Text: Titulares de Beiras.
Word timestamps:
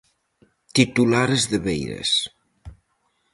Titulares 0.77 1.43
de 1.51 1.57
Beiras. 1.65 2.11